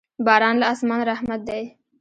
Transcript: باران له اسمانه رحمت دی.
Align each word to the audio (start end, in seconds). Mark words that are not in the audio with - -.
باران 0.25 0.55
له 0.61 0.65
اسمانه 0.73 1.05
رحمت 1.11 1.41
دی. 1.49 1.63